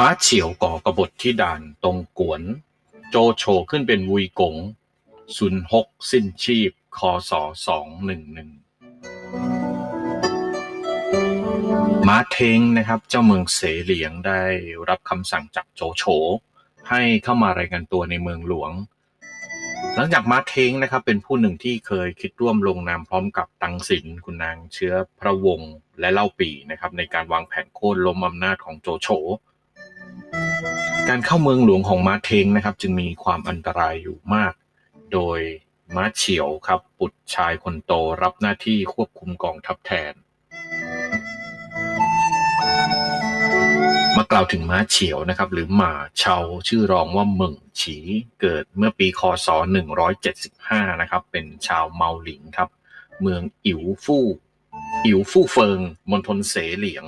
[0.00, 2.42] ม้าเฉียวก่อกบฏที่ด่านตรงกวน
[3.10, 4.56] โจโฉขึ้นเป็นวุยกง
[5.36, 6.98] ซุนหกสิ้นชีพ ค
[7.30, 7.32] ศ
[7.66, 8.50] สองหนึ่งหนึ่ง
[12.08, 14.42] ม้าเทงนะครับ เจ้าเมืองเสเหลียงได้
[14.88, 16.04] รับคำสั่งจากโจโฉ
[16.88, 18.72] ให้เข้ามารายงานตัวในเมืองหลวง
[19.94, 29.08] หลังจากม้าเทงนะครับ เป็นผู้หนึ่งที่เคยคิดร่วมลงนามพร้อมกับตังสินคุณนางเชื้อพระวงศ์และเล่าปีนะครับ ในการวางแผนโค่นล้มอำนาจของโจโฉ
[31.08, 34.52] การเข้าเมืองหลวงของม้าเทงนะครับ จึงมีความอันตรายอยู่มาก
[35.12, 35.40] โดย
[35.96, 40.14] ม้าเฉียวครับบุตรชายคนโตรับหน้าที่ควบคุมกองทัพแทน
[44.16, 47.96] มากล่าวถึงม้าเฉียวนะครับ หรือหมาเชาชื่อรองว่าเหมิงฉี
[48.40, 49.48] เกิดเมื่อปีคศ
[50.24, 52.68] 175 นะครับ เป็นชาวเมาหลิงครับ
[53.20, 54.26] เมืองอิ๋วฟู่
[55.06, 55.78] อิ๋วฟู่เฟิง
[56.10, 57.04] มณฑลเสเหลียง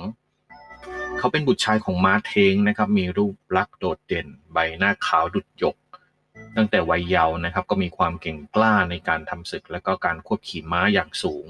[1.19, 5.75] เขาเป็นบุตรชายของม้าเทงนะครับ มีรูปลักษณ์โดดเด่น ใบหน้าขาวดุจหยก
[6.57, 11.47] ตั้งแต่วัยเยาว์นะครับ ก็มีความเก่งกล้าในการทำศึก และก็การควบขี่ม้าอย่างสูง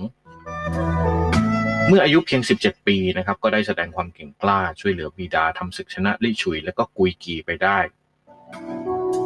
[1.87, 7.79] เมื่ออายุเพียง 17 ปีนะครับ ก็ได้แสดงความเก่งกล้าช่วยเหลือบิดาทำศึกชนะลี่ฉุย และก็กุยกีไปได้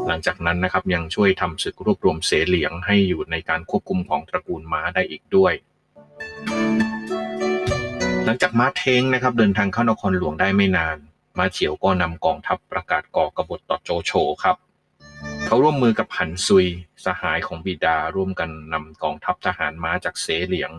[0.07, 5.53] หลังจากนั้นนะครับยังช่วยทำศึกรวบรวมเสเหลียงให้อยู่ในการควบคุมของตระกูลม้าได้อีกด้วย
[8.25, 10.97] หลังจากม้าเทงนะครับเดินทางเข้านครหลวงได้ไม่นาน
[11.37, 14.11] ม้าเฉียวก็นำกองทัพประกาศก่อกบฏต่อโจโฉ
[14.43, 14.57] ครับ
[15.45, 16.67] เขาร่วมมือกับหันซุย
[17.05, 20.71] สหายของบิดาร่วมกันนำกองทัพทหารม้าจากเสเหลียง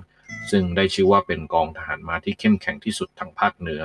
[0.50, 3.82] ซึ่งได้ชื่อว่าเป็นกองทหารม้าที่เข้มแข็งที่สุดทางภาคเหนือ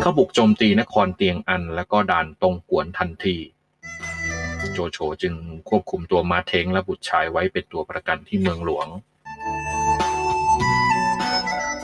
[0.00, 3.36] เขาบุกโจมตีนครเตียงอันและก็ด่านตรงกวนทันที
[4.72, 5.34] โจโฉจึง
[5.68, 8.88] ควบคุมตัวม้าเทงและบุตรชายไว้เป็นตัวประกันที่เมืองหลวง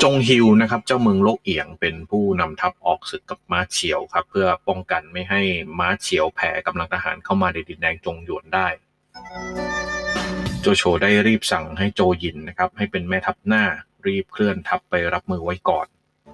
[0.04, 5.40] จงฮิวนะครับเจ้าเมืองโลกเอียงเป็นผู้นำทัพออกศึกกับม้าเฉียวครับ เพื่อป้องกันไม่ให้
[5.78, 8.68] ม้าเฉียวแผ่กำลังทหารเข้ามาในดินแดนจงหยวนได้
[10.60, 13.64] โจโฉได้รีบสั่งให้โจหยินนะครับ ให้เป็นแม่ทัพหน้า
[14.06, 15.86] รีบเคลื่อนทัพไปรับมือไว้ก่อน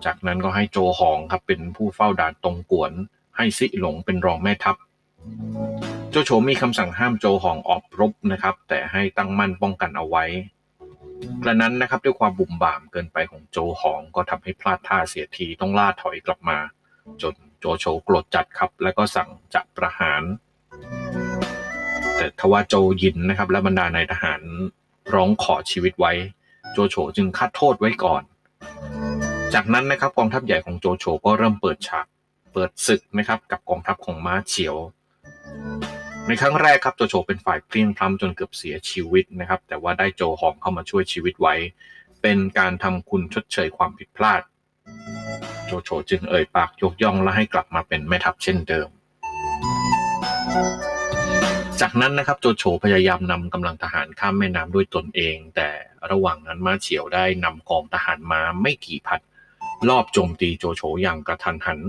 [0.04, 2.92] จากนั้นก็ให้โจหองครับเป็นผู้เฝ้าด่านตรงกวน
[3.36, 4.76] ให้ซิหลงเป็นรองแม่ทัพ
[6.10, 10.24] โจโฉมีคำสั่งห้ามโจหองออกรบนะครับ แต่ให้ตั้งมั่นป้องกันเอาไว้
[11.42, 16.58] กระนั้นนะครับด้วยความบุ่มบ่ามเกินไปของโจหองก็ทำให้พลาดท่าเสียทีต้องล่าถอยกลับมา
[17.22, 20.22] จนโจโฉโกรธจัดครับ แล้วก็สั่งจับประหาร
[22.16, 24.42] แต่ทว่าโจยินนะครับ และบรรดานายทหาร
[25.14, 26.12] ร้องขอชีวิตไว้
[26.72, 28.22] โจโฉจึงคัดโทษไว้ก่อน
[29.54, 32.06] จากนั้นนะครับกองทัพใหญ่ของโจโฉก็เริ่มเปิดฉาก
[32.52, 34.76] เปิดศึกนะครับ กับกองทัพของม้าเฉียว
[36.28, 41.54] ในครั้งแรกครับโจโฉเป็นฝ่ายเพลียงพล้ำจนเกือบเสียชีวิตนะครับ แต่ว่าได้โจหองเข้ามาช่วยชีวิตไว้
[42.22, 44.42] เป็นการทำคุณชดเชยความผิดพลาด
[45.66, 48.88] โจโฉจึงเอ่ยปากยกย่องและให้กลับมาเป็นแม่ทัพเช่นเดิม
[51.80, 55.70] จากนั้นนะครับโจโฉพยายามนำกำลังทหารข้ามแม่น้ำด้วยตนเอง แต่
[56.10, 59.20] ระหว่างนั้นม้าเฉียวได้นำกองทหารมาไม่กี่พัน
[59.88, 61.80] รอบโจมตีโจโฉอย่างกระทันหัน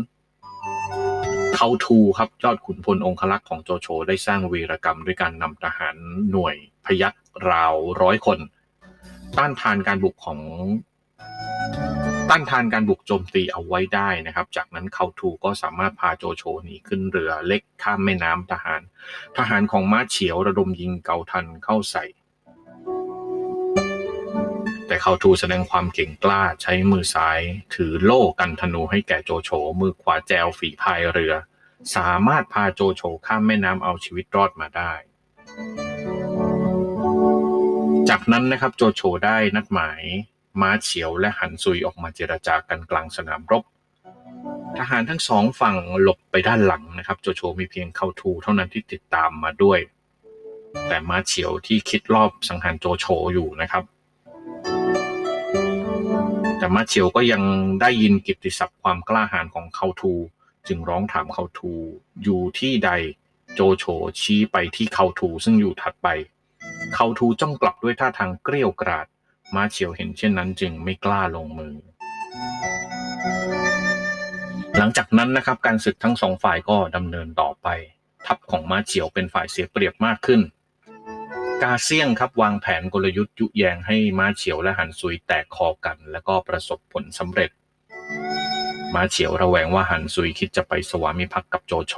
[1.59, 5.95] เขาทูครับยอดขุนพลองคลักษ์ของโจโฉได้สร้างวีรกรรมด้วยการนำทหาร
[6.31, 6.55] หน่วย
[6.85, 8.39] พยัคฆ์ราวร้อยคน
[9.37, 10.39] ต้านทานการบุกของ
[12.29, 18.81] ต้านทานการบุกโจมตีเอาไว้ได้นะครับ จากนั้นเขาทูก็สามารถพาโจโฉหนีขึ้นเรือเล็กข้ามแม่น้ำทหาร
[19.37, 22.05] ทหารของม้าเฉียวระดมยิงเกาทันเข้าใส่
[25.01, 27.39] เขาทูแสดงความเก่งกล้าใช้มือซ้าย
[27.73, 29.49] ถือโล่กันธนูให้แก่โจโฉ
[29.81, 31.33] มือขวาแจวฝีพายเรือ
[31.95, 34.91] สามารถพาโจโฉข้ามแม่น้ำเอาชีวิตรอดมาได้
[38.09, 40.01] จากนั้นนะครับโจโฉได้นัดหมาย
[40.61, 43.63] ม้าเฉียวและหันซุยออกมาเจรจากันกลางสนามรบ
[44.77, 49.79] ทหารทั้งสองฝั่งหลบไปด้านหลังนะครับโจโฉมีเพียงเข้าทูเท่านั้นที่ติดตามมาด้วย
[50.87, 53.83] แต่ม้าเฉียวที่คิดรอบสังหารโจโฉอยู่นะครับ
[56.67, 57.43] แต่มาเฉียวก็ยัง
[57.81, 60.13] ได้ยินกิตติศัพท์ความกล้าหาญของเขาทู
[60.67, 61.73] จึงร้องถามเขาทู
[62.23, 62.91] อยู่ที่ใด
[63.55, 63.85] โจโฉ
[64.21, 66.07] ชี้ไปที่เขาทูซึ่งอยู่ถัดไป
[66.93, 69.07] เขาทูจ้องกลับด้วยท่าทางเกรี้ยวกราด
[69.55, 71.75] มาเฉียวเห็นเช่นนั้นจึงไม่กล้าลงมือ
[74.77, 77.67] หลังจากนั้นนะครับการศึกทั้งสองฝ่ายก็ดำเนินต่อไป
[78.25, 80.41] ทัพของมาเฉียวเป็นฝ่ายเสียเปรียบมากขึ้น
[81.63, 87.51] กาเซียงครับวางแผนกลยุทธ์ยุแยงให้ม้าเฉียวและหันซุยแตกคอกัน แล้วก็ประสบผลสำเร็จ
[88.93, 91.93] ม้าเฉียวระแวงว่าหันซุยคิดจะไปสวามิภักดิ์กับโจโฉ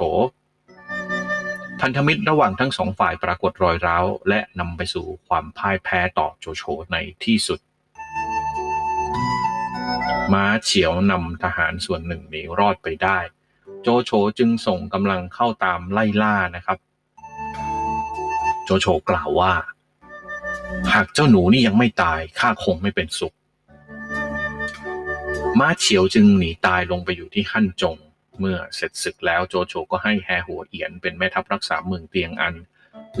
[1.80, 6.62] พันธมิตรระหว่างทั้งสองฝ่ายปรากฏรอยร้าว และนำไปสู่ความพ่ายแพ้ต่อโจโฉ
[6.92, 7.60] ในที่สุด
[10.32, 13.18] ม้าเฉียวนำทหารส่วนหนึ่งหนีรอดไปได้
[13.82, 16.78] โจโฉจึงส่งกำลังเข้าตามไล่ล่านะครับ
[18.70, 19.52] โจโฉกล่าวว่า
[20.92, 23.36] หากเจ้าหนูนี่ยังไม่ตายข้าคงไม่เป็นสุข
[25.58, 27.96] ม้าเฉียวจึงหนีตายลงไปอยู่ที่ฮั่นจง
[28.38, 32.54] เมื่อเสร็จศึกแล้วโจโฉก็ให้แฮหัวเอียนเป็นแม่ทัพรักษาเมืองเตียงอัน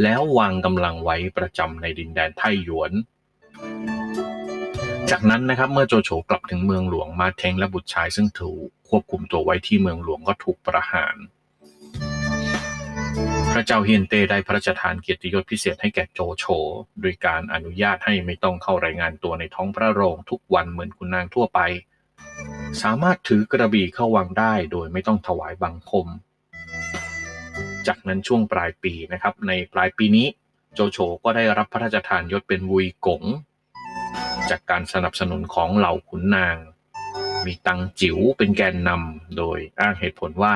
[0.02, 2.92] แล้ววางกำลังไว้ประจำในดินแดนไทหยวน
[5.10, 11.16] จากนั้นนะครับเมื่อโจโฉกลับถึงเมืองหลวงมาเทงและบุตรชายซึ่งถูกควบคุมตัวไว้ที่เมืองหลวงก็ถูกประหาร
[13.52, 16.44] พระเจ้าเฮียนเต้ได้พระราชทานเกียรติยศพิเศษให้แก่โจโฉ
[17.00, 21.60] โดยการอนุญาตให้ไม่ต้องเข้ารายงานตัวในท้องพระโรงทุกวันเหมือนคุณนางทั่วไป
[22.82, 26.06] สามารถถือกระบี่เข้าวังได้โดยไม่ต้องถวายบังคม
[27.86, 30.26] จากนั้นช่วงปลายปีนะครับ ในปลายปีนี้
[30.74, 33.22] โจโฉก็ได้รับพระราชทานยศเป็นวุยกง
[34.50, 36.56] จากการสนับสนุนของเหล่าขุนนาง
[37.44, 40.54] มีตังจิ๋วเป็นแกนนำโดยอ้างเหตุผลว่า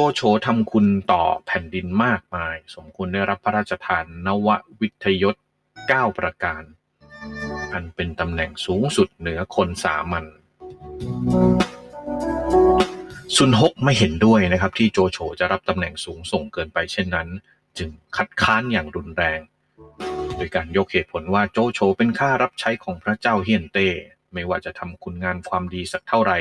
[0.00, 4.48] จโฉทำคุณต่อแผ่นดินมากมาย สมควรได้รับพระราชทานนว
[4.80, 5.34] วิทยศ
[5.76, 6.62] 9 ประการ
[7.72, 10.24] อันเป็นตำแหน่งสูงสุดเหนือคนสามัญ
[13.36, 17.28] ซุนฮกไม่เห็นด้วยนะครับ ที่โจโฉจะรับตำแหน่งสูงส่งเกินไปเช่นนั้น
[17.78, 19.40] จึงคัดค้านอย่างรุนแรง
[20.36, 23.88] โดยการยกเหตุผลว่าโจโฉเป็นข้ารับใช้ของพระเจ้าเฮียนเต้
[24.32, 26.38] ไม่ว่าจะทำคุณงานความดีสักเท่าไหร่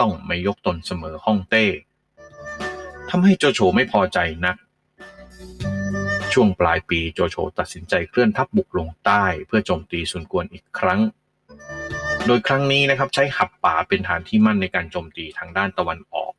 [0.00, 1.66] ต้องไม่ยกตนเสมอห้องเต้
[3.10, 4.56] ทำให้โจโฉไม่พอใจนัก
[6.32, 11.00] ช่วงปลายปีโจโฉตัดสินใจเคลื่อนทัพบุกลงใต้ เพื่อโจมตีซุนกวนอีกครั้ง
[12.26, 16.32] โดยครั้งนี้นะครับใช้หับป่าเป็นฐานที่มั่นในการโจมตีทางด้านตะวันออก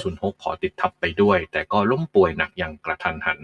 [0.00, 3.40] ซุนฮกขอติดทัพไปด้วย แต่ก็ล้มป่วยหนักอย่างกระทันหัน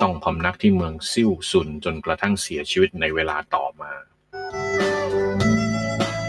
[0.00, 3.92] ต้องพำนักที่เมืองซิ่วซุนจนกระทั่งเสียชีวิตในเวลาต่อมา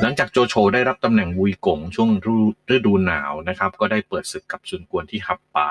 [0.09, 2.09] ลังจากโจโฉได้รับตำแหน่งวุยกงช่วง
[2.75, 5.69] ฤดูหนาวนะครับ ก็ได้เปิดศึกกับซุนกวนที่หับป่า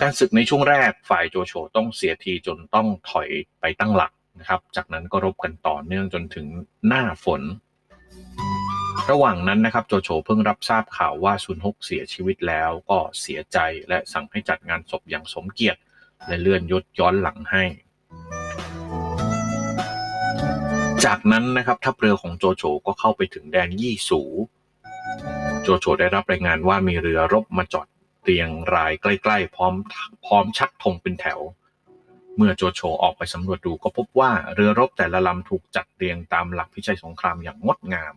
[0.00, 3.28] การศึกในช่วงแรกฝ่ายโจโฉต้องเสียทีจนต้องถอย
[3.60, 6.46] ไปตั้งหลักนะครับ จากนั้นก็รบกันต่อเนื่องจนถึง
[6.86, 7.42] หน้าฝน
[9.10, 13.58] ระหว่างนั้นนะครับโจโฉเพิ่งรับทราบข่าวว่าซุนฮกเสียชีวิตแล้วก็เสียใจ
[13.88, 15.80] และสั่งให้จัดงานศพอย่างสมเกียรติ
[16.26, 17.64] และเลื่อนยศย้อนหลังให้
[21.06, 24.20] จากนั้นนะครับทัพเรือของโจโฉก็เข้าไปถึงแดนยี่สู
[25.62, 27.86] โจโฉได้รับรายงานว่ามีเรือรบมาจอด
[28.22, 29.74] เรียงรายใกล้ๆ พร้อม
[30.24, 31.40] พร้อมชักธงเป็นแถว
[32.36, 38.14] เมื่อโจโฉออกไปสำรวจดูก็พบว่าเรือรบแต่ละลำถูกจัดเรียงตามหลักพิชัยสงครามอย่างงดงาม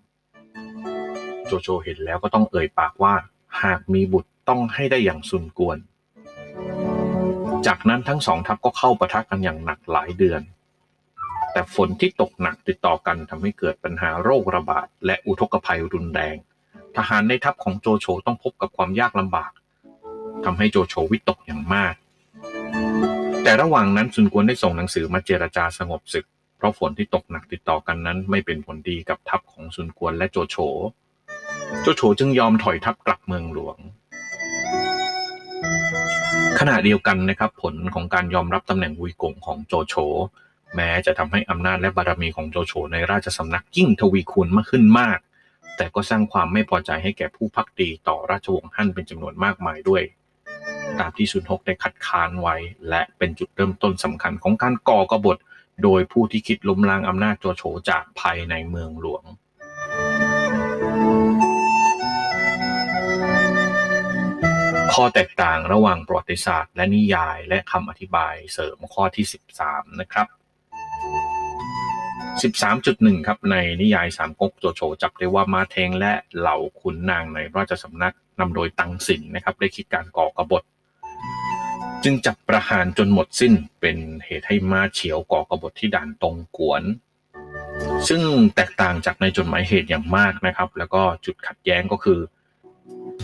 [1.45, 3.13] โจโฉเห็นแล้วก็ต้องเอ่ยปากว่า
[3.63, 5.77] หากมีบุตรต้องให้ได้อย่างสุนกวน
[7.67, 10.41] จากนั้นทั้งสองทัพก็เข้าปะทะกันอย่างหนักหลายเดือน
[11.57, 16.35] แต่ฝนที่ตกหนักติดต่อกันทำให้เกิดปัญหาโรคระบาด และอุทกภัยรุนแรง
[16.97, 19.51] ทหารในทัพของโจโฉต้องพบกับความยากลำบาก
[20.45, 21.93] ทำให้โจโฉวิตกอย่างมาก
[23.43, 26.25] แต่ระหว่างนั้นซุนกวนได้ส่งหนังสือมาเจรจาสงบศึก
[26.57, 30.55] เพราะฝนที่ตกหนักติดต่อกันนั้น ไม่เป็นผลดีกับทัพของซุนกวนและโจโฉ
[31.81, 33.77] โจโฉจึงยอมถอยทัพกลับเมืองหลวง
[36.59, 39.95] ขณะเดียวกันนะครับผลของการยอมรับตำแหน่งวุยกงของโจโฉ
[40.75, 45.19] แม้จะทำให้อำนาจและบารมีของโจโฉในราชสำนักยิ่งทวีคูณมากขึ้นมาก
[45.77, 50.03] แต่ก็สร้างความไม่พอใจให้แก่ผู้พักดีต่อราชวงศ์ฮั่นเป็นจำนวนมากมายด้วย
[50.99, 52.55] ตามที่ซุนฮกได้คัดค้านไว้
[52.89, 55.37] และเป็นจุดเริ่มต้นสำคัญของการก่อกบฏ
[55.83, 59.23] โดยผู้ที่คิดล้มล้างอำนาจโจโฉจากภายในเมืองหลวง
[64.93, 69.25] ข้อแตกต่างระหว่างประวัติศาสตร์ และนิยายและคำอธิบายเสริมข้อที่
[69.63, 70.27] 13 นะครับ
[72.41, 80.63] 13.1 ครับในนิยายสามก๊กโจโฉจับได้ว่ามาเทงและเหล่าขุนนางในราชสำนักนำโดยตังสินนะครับได้คิดการก่อกบฏ
[82.03, 86.83] จึงจับประหารจนหมดสิ้นเป็นเหตุให้มาเฉียวก่อกบฏที่ด่านตรงกวน
[88.07, 88.21] ซึ่ง
[88.55, 92.19] แตกต่างจากในจดหมายเหตุอย่างมากนะครับ แล้วก็จุดขัดแย้งก็คือ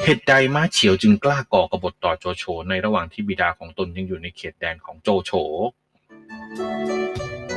[0.04, 5.32] เหตุใดมาเฉียวจึงกล้าก่อกบฏต่อโจโฉในระหว่างที่บิดาของตนยังอยู่ในเขตแดนของโจโฉ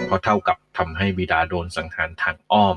[0.06, 2.76] เพราะเท่ากับทำให้บิดาโดนสังหารทางอ้อม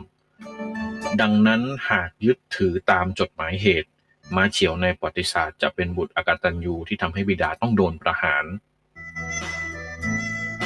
[1.21, 3.89] ดังนั้นหากยึดถือตามจดหมายเหตุ
[4.35, 8.45] ม้าเฉียวในประวัติศาสตร์จะเป็นบุตรอากตันยูที่ทำให้บิดาต้องโดนประหาร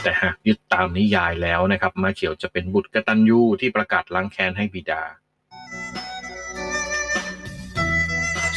[0.03, 5.03] แต่หากยึดตามนิยายแล้วนะครับ ม้าเฉียวจะเป็นบุตรกตันยูที่ประกาศล้างแค้นให้บิดา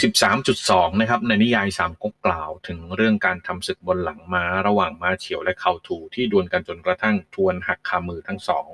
[0.03, 8.69] 13.2 นะครับในนิยายสามก๊กกล่าวถึงเรื่องการทำศึกบนหลังม้าระหว่างม้าเฉียวและเขาถูที่ดวลกันจนกระทั่งทวนหักคามือทั้งสอง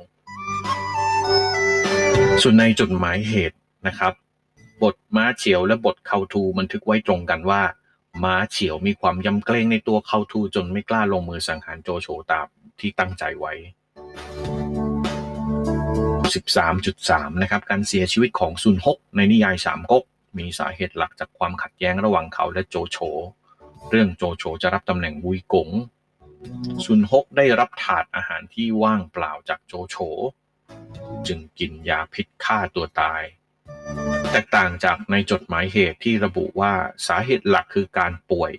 [2.43, 4.13] ส่วนในจดหมายเหตุนะครับ
[4.83, 7.63] บทม้าเฉียวและบทเขาทูบันทึกไว้ตรงกันว่า
[8.25, 12.47] ม้าเฉียวมีความยำเกรงในตัวเขาทูจนไม่กล้าลงมือสังหารโจโฉตาม
[12.81, 13.53] ที่ตั้งใจไว้
[16.33, 20.05] 13.3 นะครับ การเสียชีวิตของซุนฮกในนิยายสามก๊ก
[20.39, 22.99] มีสาเหตุหลักจากความขัดแย้งระหว่างเขาและโจโฉ
[23.91, 25.69] เรื่องโจโฉจะรับตำแหน่งวุยกง
[26.85, 29.97] ซุนฮกได้รับถาดอาหารที่ว่างเปล่าจากโจโฉ
[31.27, 33.23] จึงกินยาพิษฆ่าตัวตาย
[34.31, 36.73] แตกต่างจากในจดหมายเหตุที่ระบุว่า
[37.07, 38.53] สาเหตุหลักคือการป่วย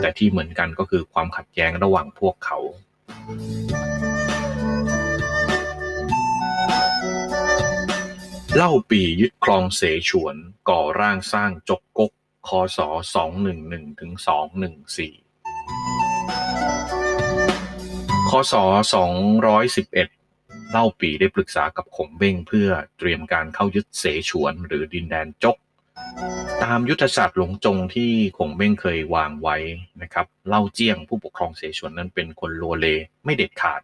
[0.00, 2.58] แต่ที่เหมือนกันก็คือความขัดแย้งระหว่างพวกเขา
[8.60, 10.36] เล่าปียึดครองเสฉวน
[10.68, 12.12] ก่อร่างสร้างจกกก
[12.48, 12.78] คศ
[13.38, 14.12] 211ถึง
[15.40, 18.54] 214 คศ
[19.82, 25.56] 211 เล่าปีได้ปรึกษากับขงเบ้งเพื่อเตรียมการเข้ายึดเสฉวนหรือดินแดนจก
[26.62, 29.56] ตามยุทธศาสตร์หลงจงที่ขงเบ้งเคยวางไว้
[30.02, 32.86] นะครับ เล่าเจี้ยงผู้ปกครองเสฉวนนั้นเป็นคนโลเล
[33.24, 33.80] ไม่เด็ดขาด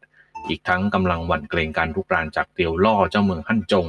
[0.48, 3.88] อีกทั้งกำลังหวั่นเกรงการลุกรานจากเตียวล่อเจ้าเมืองฮั่นจง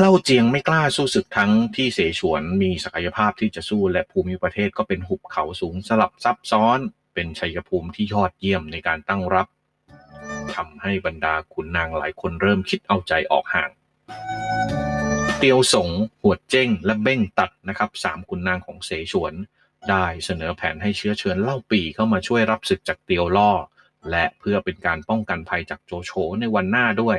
[0.00, 6.78] เล่าเจียงไม่กล้าสู้ศึกทั้งที่เสฉวนมีศักยภาพที่จะสู้และภูมิประเทศก็เป็นหุบเขาสูงสลับซับซ้อน
[7.14, 9.46] เป็นชัยภูมิที่ยอดเยี่ยมในการตั้งรับ
[10.54, 13.70] ทำให้บรรดาขุนนางหลายคนเริ่มคิดเอาใจออกห่าง
[15.38, 15.90] เตียวสง
[16.22, 19.34] หวดเจ้ง และเบ้งตัดนะครับสามขุนนางของเสฉวน
[19.88, 23.52] ได้เสนอแผนให้เชื้อเชิญเล่าปีเข้ามาช่วยรับศึกจากเตียวล่อ
[24.10, 27.18] และเพื่อเป็นการป้องกันภัยจากโจโฉในวันหน้าด้วย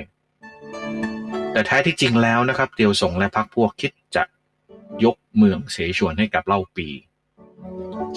[1.58, 4.24] แต่แท้ที่จริงแล้วนะครับเตียวสงและพรรคพวกคิดจะ
[5.04, 6.88] ยกเมืองเสฉวนให้กับเล่าปี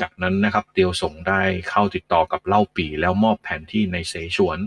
[0.00, 4.58] จากนั้นนะครับเตียวสงได้เข้าติดต่อกับเล่าปีแล้วมอบแผนที่ในเสฉวน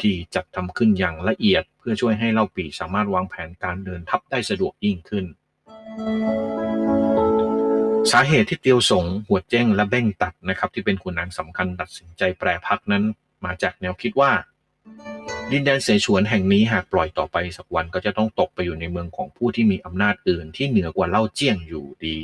[0.00, 5.24] ที่จัดทำขึ้นอย่างละเอียด เพื่อช่วยให้เล่าปีสามารถวางแผนการเดินทัพได้สะดวกยิ่งขึ้น
[8.12, 13.04] สาเหตุที่เตียวสงหัวเจ้งและเบ้งตัดนะครับที่เป็นขุนนางสำคัญตัดสินใจแปรพักนั้น
[13.44, 14.32] มาจากแนวคิดว่า
[15.52, 22.18] ดินแดนเสฉวนแห่งนี้หากปล่อยต่อไปสักวันก็จะต้องตกไปอยู่ในเมืองของผู้ที่มีอำนาจอื่นที่เหนือกว่าเล่าเจี้ยงอยู่ดี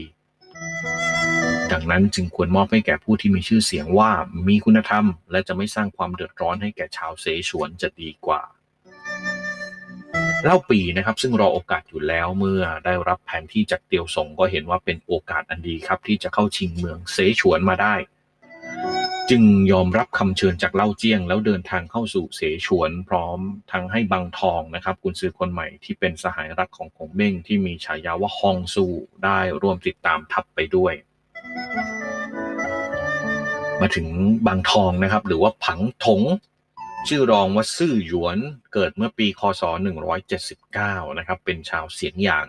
[1.72, 4.10] ดังนั้นจึงควรมอบให้แก่ผู้ที่มีชื่อเสียงว่า
[4.48, 8.42] มีคุณธรรม และจะไม่สร้างความเดือดร้อนให้แก่ชาวเสฉวนจะดีกว่า
[10.44, 17.94] เล่าปีนะครับซึ่งรอโอกาสอยู่แล้วเมื่อได้รับแผนที่จากเตียวสงก็เห็นว่าเป็นโอกาสอันดีครับ ที่จะเข้าชิงเมืองเสฉวนมาได้
[19.28, 23.38] จึงยอมรับคำเชิญจากเล่าเจี้ยง แล้วเดินทางเข้าสู่เสฉวน พร้อม
[23.72, 28.86] ทั้งให้บังทองนะครับกุนซือคนใหม่ที่เป็นสหายรักของคงเบ้งที่มีฉายาว่าฮองซู
[29.24, 30.94] ได้ร่วมติดตามทัพไปด้วย
[33.80, 34.06] มาถึง
[34.46, 36.22] บางทองนะครับ หรือว่าผังถง
[37.08, 38.38] ชื่อรองว่าซื่อหยวน
[38.72, 39.62] เกิดเมื่อปีคศ
[40.40, 42.46] 179 นะครับ เป็นชาวเสียงหยาง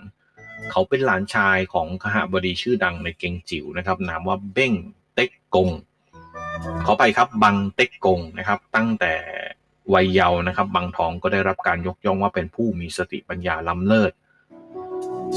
[0.72, 4.74] เขาเป็นหลานชายของขหบดีชื่อดังในเกงจิ๋วนะครับ นามว่าเบ้ง
[5.14, 5.70] เต็กกง
[6.86, 9.14] ขอไปครับบังเต็กกงนะครับ ตั้งแต่
[9.94, 14.12] วัยเยาว์นะครับบางทองก็ได้รับการยกย่องว่าเป็นผู้มีสติปัญญาล้ำเลิศ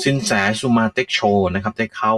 [0.03, 1.21] สินแสสุมาเต็กโช
[1.55, 2.15] นะครับได้เข้า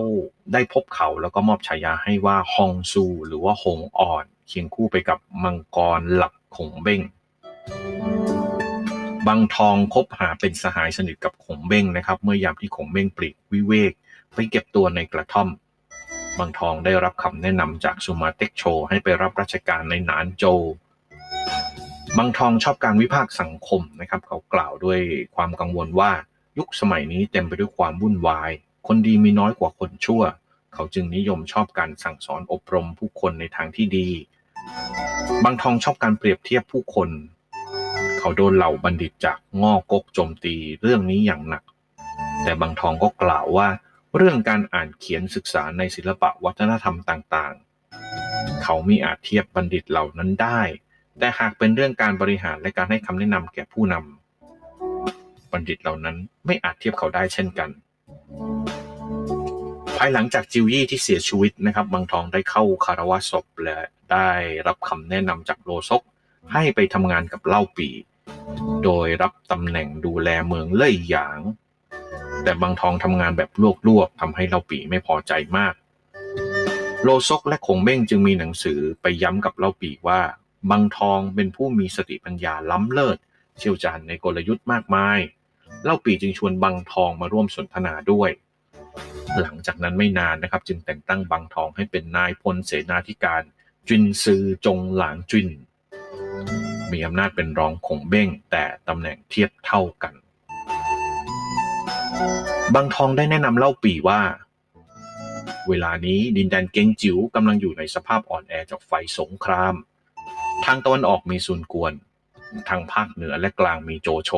[0.53, 7.01] ได้พบเขาแล้วก็มอบฉายาให้ว่าฮองซู หรือว่าหงอ่อนเคียงคู่ไปกับมังกรหลักขงเบ้ง
[9.27, 13.93] บางทองคบหาเป็นสหายสนิทกับขงเบ้งนะครับ เมื่อยามที่ขงเบ้งปลีกวิเวก
[14.35, 15.49] ไปเก็บตัวในกระท่อม
[16.39, 20.45] บางทองได้รับคำแนะนำจากซูมาเต็กโชให้ไปรับราชการในหนานโจ
[22.19, 25.01] บางทองชอบการวิพากษ์สังคมนะครับ เขากล่าวด้วย
[25.37, 26.11] ความกังวลว่า
[26.59, 28.51] ยุคสมัยนี้เต็มไปด้วยความวุ่นวาย
[28.87, 30.23] คนดีมีน้อยกว่าคนชั่ว
[30.75, 34.09] เขาจึงนิยมชอบการสั่งสอนอบรมผู้คนในทางที่ดี
[35.45, 37.11] บางทองชอบการเปรียบเทียบผู้คน
[38.19, 41.63] เขาเขาโดนเหล่าบัณฑิตจากง่อกกโจมตีเรื่องนี้อย่างหนัก
[42.43, 43.69] แต่บางทองก็กล่าวว่า
[44.21, 50.61] เรื่องการอ่านเขียนศึกษาในศิลปะวัฒนธรรมต่างๆ เขามีอาจเทียบบัณฑิตเหล่านั้นได้
[51.19, 57.71] แต่หากเป็นเรื่องการบริหารและการให้คำแนะนำแก่ผู้นำบัณฑิตเหล่านั้นไม่อาจเทียบเขาได้เช่นกัน
[59.97, 63.79] ภายหลังจากจิวยี่ที่เสียชีวิตนะครับบางทองได้เข้าคารวะศพและ
[64.13, 64.31] ได้
[64.67, 66.03] รับคำแนะนำจากโลซก
[66.53, 67.89] ให้ไปทำงานกับเล่าปี
[68.85, 71.41] โดยรับตำแหน่งดูแลเมืองเล่ยหยาง
[72.47, 73.51] แต่บางทองทำงานแบบ
[73.89, 75.75] ลวกๆทำให้เล่าปีไม่พอใจมาก
[77.03, 80.21] โลซกและคงเบ้งจึงมีหนังสือไปย้ำกับเล่าปีว่า
[80.71, 83.19] บางทองเป็นผู้มีสติปัญญาล้ำเลิศ
[83.59, 85.19] เชี่ยวชาญในกลยุทธ์มากมาย
[85.85, 88.31] เล่าปีจึงชวนบางทองมาร่วมสนทนาด้วย
[89.41, 93.43] หลังจากนั้นไม่นานนะครับ จึงแต่งตั้งบางทองให้เป็นนายพลเสนาธิการ
[93.89, 95.49] จินซือจงหลางจิน
[96.93, 100.15] มีอำนาจเป็นรองคงเบ้งแต่ตำแหน่งเทียบเท่ากัน
[102.75, 104.21] บางทองได้แนะนำเล่าปีว่า
[105.69, 109.75] เวลานี้ดินแดนเกงจิ๋วกำลังอยู่ในสภาพอ่อนแอจากไฟสงคราม
[110.65, 111.93] ทางตะวันออกมีซุนกวน
[112.69, 114.31] ทางภาคเหนือและกลางมีโจโฉ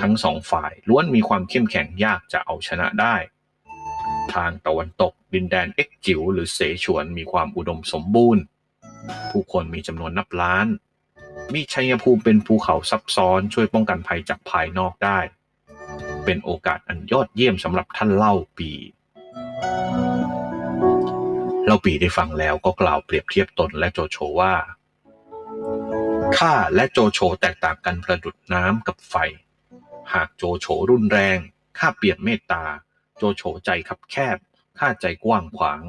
[0.00, 3.14] ทั้งสองฝ่ายล้วนมีความเข้มแข็งยากจะเอาชนะได้
[4.34, 8.42] ทางตะวันตกดินแดนเอ็กจิ๋วหรือเสฉวนมีความอุดมสมบูรณ์
[9.30, 10.66] ผู้คนมีจำนวนนับล้าน
[11.54, 15.18] มีชัยภูมิเป็นภูเขาซับซ้อนช่วยป้องกันภัยจากภายนอกได้
[16.28, 18.70] เป็นโอกาสอันยอดเยี่ยมสำหรับท่านเล่าปี
[21.66, 24.54] เล่าปีได้ฟังแล้วก็กล่าวเปรียบเทียบตนและโจโฉว่า
[26.38, 29.14] ข้าและโจโฉแตกต่างกันประดุดน้ำกับไฟ
[30.12, 31.38] หากโจโฉรุนแรง
[31.78, 32.64] ข้าเปรียบเมตตา
[33.16, 34.38] โจโฉใจคับแคบ
[34.78, 35.82] ข้าใจกว้างขวาง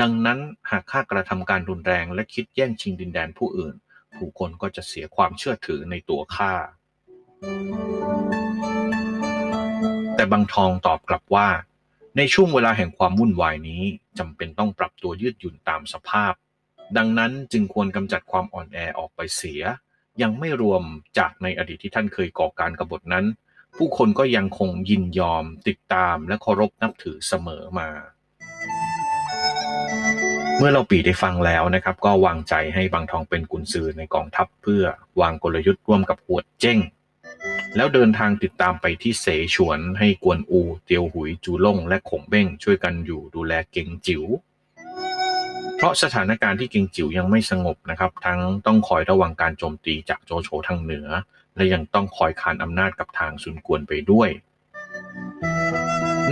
[0.00, 0.38] ดังนั้น
[0.70, 3.74] หากข้ากระทำการรุนแรงและคิดแย่งชิงดินแดนผู้อื่น
[4.16, 6.52] ผู้คนก็จะเสียความเชื่อถือในตัวข้า
[10.20, 11.48] แต่บางทองตอบกลับว่า
[12.16, 13.82] ในช่วงเวลาแห่งความวุ่นวายนี้
[14.18, 16.32] จำเป็นต้องปรับตัวยืดหยุ่นตามสภาพ
[16.96, 19.62] ดังนั้นจึงควรกำจัดความอ่อนแอออกไปเสีย
[20.22, 20.82] ยังไม่รวม
[21.18, 23.26] จากในอดีตที่ท่านเคยก่อการกบฏนั้น
[23.76, 27.88] ผู้คนก็ยังคงยินยอม ติดตามและเคารพนับถือเสมอมา
[30.58, 34.82] เมื่อเราปีได้ฟังแล้วนะครับ ก็วางใจให้บางทองเป็นกุนซือในกองทัพเพื่อ
[35.20, 36.78] วางกลยุทธ์ร่วมกับหวดเจ้ง
[37.76, 44.24] แล้วเดินทางติดตามไปที่เสฉวน ให้กวนอู เตียวหุยจูล่ง และขงเบ้งช่วยกันอยู่ดูแลเกงจิ๋ว
[45.76, 51.08] เพราะสถานการณ์ที่เกงจิ๋วยังไม่สงบนะครับ ทั้งต้องคอยระวังการโจมตีจากโจโฉทางเหนือ
[51.56, 54.28] และยังต้องคอยขานอำนาจกับทางซุนกวนไปด้วย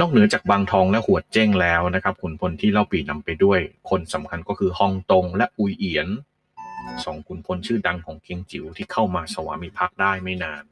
[0.01, 6.09] นอกเหนือจากบางทองและหัวเจ้งแล้วนะครับขุนพลที่เล่าปีนำไปด้วย คนสำคัญก็คือฮองตงและอุยเอียน
[7.05, 10.65] สองขุนพลชื่อดังของเกงจิ๋วที่เข้ามาสวามิภักดิ์ได้ไม่นาน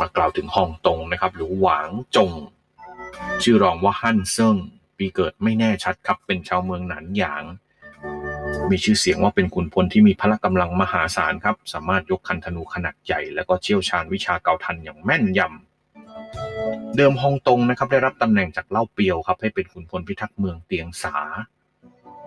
[0.00, 2.30] มากล่าวถึงฮองตงนะครับ หรือหวางจง
[3.42, 4.56] ชื่อรองว่าฮั่นเซิง
[4.98, 7.44] ปีเกิดไม่แน่ชัดครับ เป็นชาวเมืองหนานหยาง
[8.70, 21.16] มีชื่อเสียงว่าเป็นขุนพลที่มีพละกำลังมหาศาลครับ สามารถยกคันธนูขนาดใหญ่ และก็เชี่ยวชาญวิชาเกาทันอย่างแม่นยำเดิมฮองตงนะครับได้รับตำแหน่งจากเล่าเปียวครับให้เป็นขุนพลพิทักษ์เมืองเตียงสา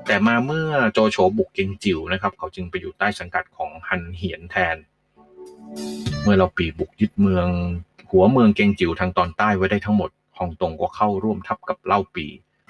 [0.07, 4.77] แต่มาเมื่อโจโฉบุกเกงจิ๋วนะครับ เขาจึงไปอยู่ใต้สังกัดของฮันเหียนแทน
[6.23, 7.47] เมื่อเราปีบุกยึดเมือง
[8.11, 12.25] หัวเมืองเกงจิ๋วทางตอนใต้ไว้ได้ทั้งหมดฮองตงก็เข้าร่วมทัพกับเล่าปี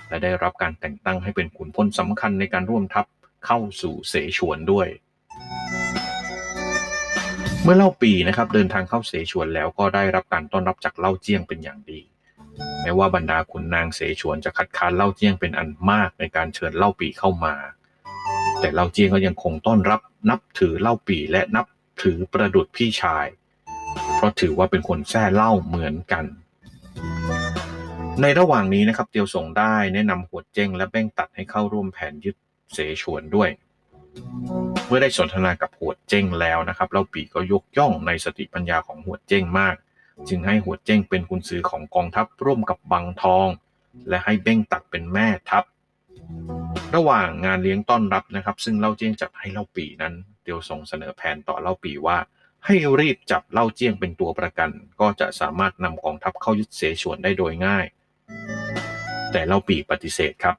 [0.08, 3.06] และได้รับการแต่งตั้งให้เป็นขุนพลสำคัญในการร่วมทัพ
[3.46, 4.88] เข้าสู่เสฉวนด้วย
[7.64, 12.00] เมื่อเล่าปีนะครับเดินทางเข้าเสฉวนแล้วก็ได้รับการต้อนรับจากเล่าเจียงเป็นอย่างดี
[12.82, 17.56] แม้ว่าบรรดาขุนนางเสฉวนจะคัดค้านเล่าเจียงเป็นอันมากในการเชิญเล่าปีเข้ามา
[18.60, 21.66] แต่เล่าเจียงก็ยังคงต้อนรับนับถือเล่าปีและนับ
[22.02, 23.28] ถือประดุดพี่ชาย
[24.16, 26.26] เพราะถือว่าเป็นคนแท้เล่าเหมือนกัน
[28.22, 32.36] ในระหว่างนี้นะครับเตียวส่งได้แนะนำหวดเจ้งและแบ้งตัดให้เข้าร่วมแผนยึด
[32.74, 33.50] เสฉวนด้วย
[34.88, 39.76] เมื่อได้สนทนากับหวดเจ้งแล้วนะครับ เล่าปีก็ยกย่องในสติปัญญาของหวดเจ้งมาก
[40.30, 43.48] จึงให้หัวเจ้งเป็นกุนซือของกองทัพร่วมกับบังทอง
[44.10, 45.64] และให้เบ้งตัดเป็นแม่ทัพ
[46.96, 52.18] ระหว่างงานเลี้ยงต้อนรับนะครับ ซึ่งเล่าเจี้ยงจัดให้เล่าปีนั้น เตียวส่งเสนอแผนต่อเล่าปีว่า
[52.66, 57.86] ให้รีบจับเล่าเจี้ยงเป็นตัวประกัน ก็จะสามารถนำกองทัพเข้ายึดเสฉวนได้โดยง่าย
[59.32, 60.56] แต่เล่าปีปฏิเสธครับ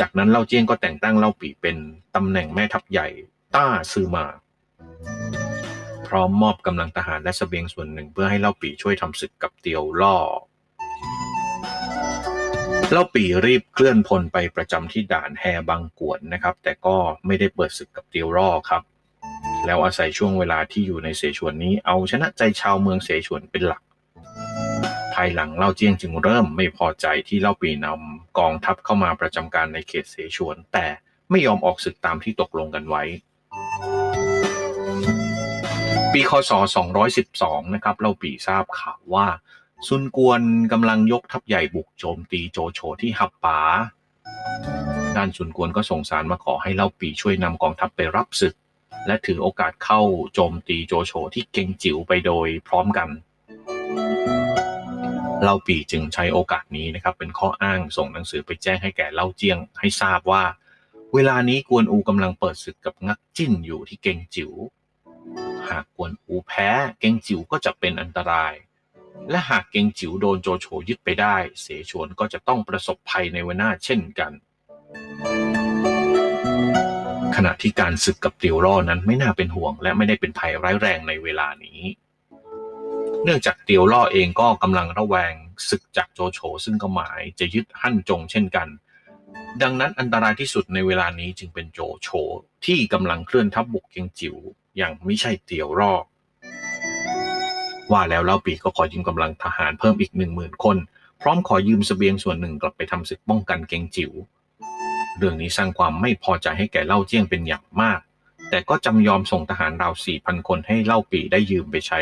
[0.00, 1.76] จากนั้นเล่าเจี้ยงก็แต่งตั้งเล่าปีเป็น
[2.14, 3.08] ตำแหน่งแม่ทัพใหญ่
[3.54, 4.26] ต้าซือมา
[6.08, 10.16] พร้อมมอบกำลังทหารและสเสบียงส่วนหนึ่งเพื่อให้เล่าปีช่วยทำศึกกับเตียวล่อ
[12.92, 18.82] เล่าปีรีบเคลื่อนพลไปประจำที่ด่านแฮบางกวนนะครับ แต่ก็ไม่ได้เปิดศึกกับเตียวล่อครับ
[19.66, 23.82] แล้วอาศัยช่วงเวลาที่อยู่ในเสฉวนนี้เอาชนะใจชาวเมืองเสฉวนเป็นหลัก
[25.14, 30.86] ภายหลังเล่าเจียงจึงเริ่มไม่พอใจที่เล่าปีนำกองทัพเข้ามาประจำการในเขตเสฉวน แต่
[31.30, 33.02] ไม่ยอมออกศึกตามที่ตกลงกันไว้
[36.16, 36.52] ปีคศ
[37.12, 39.26] 212 นะครับเล่าปีทราบข่าวว่า
[39.88, 43.58] ซุนกวนกำลังยกทัพใหญ่บุกโจมตีโจโฉที่หับป๋า
[45.16, 48.54] ด้านซุนกวนก็ส่งสารมาขอให้เล่าปีช่วยนำกองทัพไปรับศึก
[49.06, 50.00] และถือโอกาสเข้า
[50.34, 53.08] โจมตีโจโฉที่เก่งจิ๋วไปโดยพร้อมกัน
[55.42, 60.44] เล่าปีจึงใช้โอกาสนี้นะครับเป็นข้ออ้างส่งหนังสือไปแจ้งให้แก่เล่าเจียง ให้ทราบว่า
[61.14, 64.52] เวลานี้กวนอูกำลังเปิดศึกกับงักจิ้นอยู่ที่เก่งจิ๋ว
[65.70, 66.68] หากกวนอูแพ้
[67.00, 68.54] เกงจิ๋วก็จะเป็นอันตราย
[69.30, 74.32] และหากเกงจิ๋วโดนโจโฉยึดไปได้ เสฉวนก็จะต้องประสบภัยในวันหน้าเช่นกัน
[77.36, 81.80] ขณะที่การศึกกับเตียวร่อนั้นไม่น่าเป็นห่วง และไม่ได้เป็นภัยร้ายแรงในเวลานี้
[83.24, 85.34] เนื่องจากเตียวล่อเองก็กำลังระแวง
[85.68, 88.68] ศึกจากโจโฉซึ่งก็หมายจะยึดหั่นจงเช่นกัน
[89.62, 92.08] ดังนั้นอันตรายที่สุดในเวลานี้จึงเป็นโจโฉ
[92.64, 94.36] ที่กำลังเคลื่อนทัพบุกเกงจิ๋ว
[94.80, 95.92] ย่างไม่ใช่เตียวร่อ
[97.92, 100.76] ว่าแล้วเล่าปีก็ขอยืมกำลังทหารเพิ่มอีกหนึ่งหมื่นคน
[101.22, 104.12] พร้อมขอยืมสเสบียงส่วนหนึ่งกลับไปทำศึกป้องกันเกงจิ๋ว
[105.16, 108.00] เรื่องนี้สร้างความไม่พอใจให้แก่เล่าเจี้ยงเป็นอย่างมาก
[108.50, 112.00] แต่ก็จำยอมส่งทหารราวสี่พันคนให้เล่าปีได้ยืมไปใช้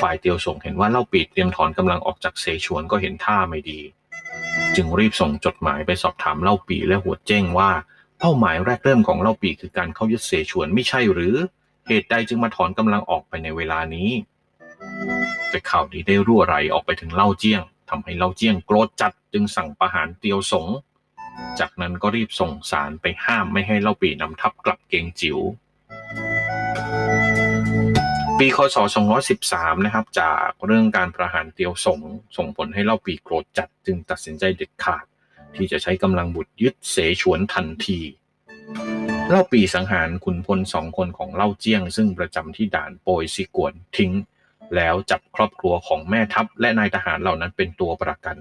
[0.00, 3.80] ฝ่ายเตียวส่งเห็นว่าเล่าปีเตรียมถอนกำลังออกจากเสฉวนก็เห็นท่าไม่ดี
[4.76, 7.70] จึงรีบส่งจดหมายไปสอบถามเล่าปีและหัวเจ้งว่า
[8.18, 11.34] เป้าหมายแรกเริ่มของเล่าปีคือการเข้ายึดเสฉวนไม่ใช่หรือ
[11.86, 14.10] เหตุใดจึงมาถอนกำลังออกไปในเวลานี้
[15.50, 20.66] แต่ข่าวนี้ได้รั่วไหลออกไปถึงเล่าเจียงทำให้เล่าเจียงโกรธจัดจึงสั่งประหารเตียวสง
[21.58, 25.38] จากนั้นก็รีบส่งสารไปห้ามไม่ให้เล่าปีนำทัพกลับเกงจิว๋ว
[28.38, 28.76] ปีคศ
[29.30, 32.00] 213นะครับ จากเรื่องการประหารเตียวสง
[32.36, 35.04] ส่งผลให้เล่าปีโกรธจัดจึงตัดสินใจเด็ดขาด
[35.56, 38.00] ที่จะใช้กำลังบุตรยึดเสฉวนทันที
[39.28, 44.12] เล่าปีสังหารขุนพลสองคนของเล่าเจียง ซึ่งประจำที่ด่านโปยซิกวนทิ้ง
[44.76, 48.36] แล้วจับครอบครัวของแม่ทัพและนายทหารเหล่านั้นเป็นตัวประกัน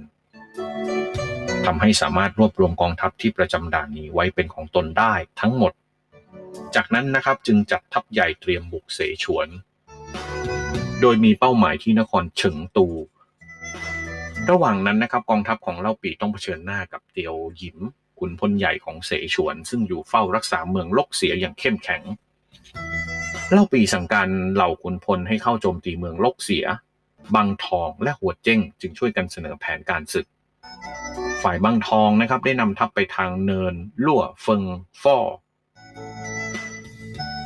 [1.65, 5.73] ทำให้สามารถรวบรวมกองทัพที่ประจำด่านนี้ไว้เป็นของตนได้ทั้งหมด
[6.75, 9.47] จากนั้นนะครับจึงจัดทัพใหญ่เตรียมบุกเสฉวน
[11.01, 12.87] โดยมีเป้าหมายที่นครเฉิงตู
[14.51, 17.77] ระหว่างนั้นนะครับกองทัพของเล่าปีต้องเผชิญหน้ากับเตียวหยิม
[18.19, 22.01] ขุนพลใหญ่ของเสฉวน ซึ่งอยู่เฝ้ารักษาเมืองลกเสียอย่างเข้มแข็ง
[23.51, 26.65] เล่าปีสั่งการเหล่าขุนพลให้เข้าโจมตีเมืองลกเสีย
[27.35, 30.27] บังทองและหัวเจ้งจึงช่วยกันเสนอแผนการศึก
[31.43, 33.73] ฝ่ายบังทองนะครับได้นำทัพไปทางเนิน
[34.05, 34.63] ลั่วเฟิง
[35.01, 35.17] ฟ่อ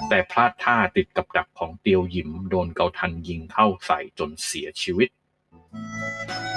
[0.10, 5.10] แต่พลาดท่าติดกับดักของเตียวหยิมโดนเกาทันยิงเข้าใส่จนเสียชีวิต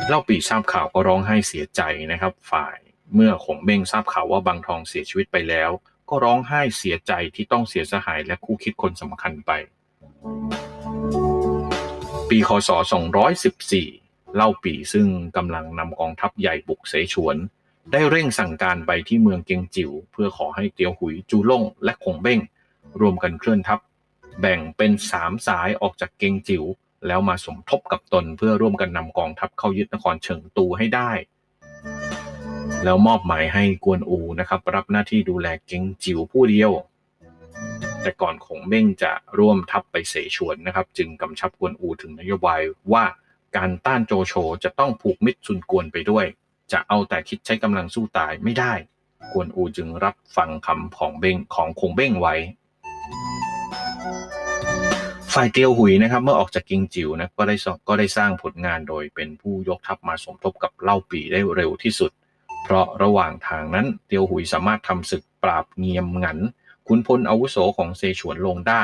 [0.09, 1.81] เล่าปีทราบข่าวก็ร้องไห้เสียใจ
[2.12, 2.77] นะครับ ฝ่าย
[3.14, 5.71] เมื่อขงเบ้งทราบข่าวว่าบางทองเสียชีวิตไปแล้ว
[6.09, 9.51] ก็ร้องไห้เสียใจที่ต้องเสียสหายและคู่คิดคนสำคัญไป
[12.29, 12.71] ปีคศ
[13.53, 17.37] 214 เล่าปีซึ่งกำลังนำกองทัพใหญ่บุกเสฉวน
[17.93, 22.40] ได้เร่งสั่งการไปที่เมืองเกียงจิ๋วเพื่อขอให้เตียวหุยจูล่งและคงเบ้ง
[23.01, 23.79] รวมกันเคลื่อนทัพ
[24.40, 26.64] แบ่งเป็นสามสายออกจากเกียงจิ๋ว
[27.07, 31.11] แล้วมาสมทบกับตนเพื่อร่วมกันนำกองทัพเข้ายึดนครเฉิงตูให้ได้
[32.85, 36.73] แล้วมอบหมายให้กวนอูนะครับ รับหน้าที่ดูแลเก้งจิ๋วผู้เดียว
[38.03, 42.61] แต่ก่อนคงเบ้งจะร่วมทัพไปเสฉวนนะครับ จึงกำชับกวนอูถึงนโยบาย
[42.93, 43.05] ว่า
[43.57, 46.27] การต้านโจโฉจะต้องผูกมิตรซุนกวนไปด้วย
[46.73, 48.73] จะเอาแต่คิดใช้กำลังสู้ตายไม่ได้
[49.33, 52.35] กวนอูจึงรับฟังคำของเบ้งของคงเบ้งไว้
[55.38, 57.57] ฝ่ายเตียวหุยนะครับ เมื่อออกจากกิงจิ๋วนะก็ได้
[57.88, 62.11] ก็ได้สร้างผลงานโดยเป็นผู้ยกทัพมาสมทบกับเล่าปีได้เร็วที่สุด
[62.64, 66.38] เพราะระหว่างทางนั้นเตียวหุยสามารถทำศึกปราบเงียมงัน
[66.87, 68.83] ขุนพลอาวุโสของเซฉวนลงได้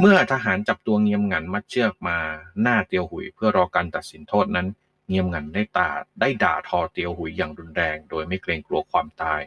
[0.00, 2.18] เมื่อทหารจับตัวเงียมงันมัดเชือกมา
[2.62, 4.66] หน้าเตียวหุยเพื่อรอการตัดสินโทษนั้น
[5.08, 9.40] เงียมงันได้ตาได้ด่าทอเตียวหุยอย่างรุนแรง โดยไม่เกรงกลัวความตาย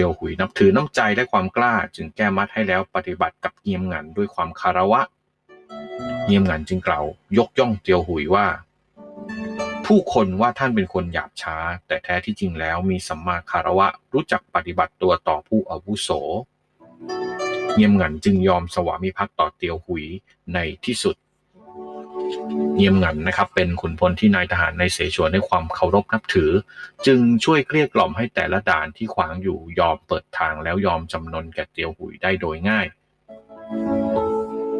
[0.00, 5.00] เตียวหุยนับถือน้ำใจและความกล้า จึงแก้มัดให้แล้วปฏิบัติกับเงียมงันด้วยความคารวะ
[6.26, 7.04] เงียมงันจึงกล่าว
[7.38, 8.46] ยกย่องเตียวหุยว่า
[9.86, 11.56] ผู้คนว่าท่านเป็นคนหยาบช้า
[11.86, 16.08] แต่แท้ที่จริงแล้วมีสัมมาคารวะรู้จักปฏิบัติตัวต่อผู้อาวุโส
[17.74, 20.04] เงียมงันจึงยอมสวามิภักดิ์ต่อเตียวหุย
[20.54, 21.16] ในที่สุด
[22.74, 26.50] เงียมงันนะครับ เป็นขุนพลที่นายทหารในเสฉวนให้ความเคารพนับถือ
[27.06, 32.86] จึงช่วยเกลี้ยกล่อมให้แต่ละด่านที่ขวางอยู่ยอมเปิดทางแล้วยอมจำนนแก่เตียวหุยได้โดยง่าย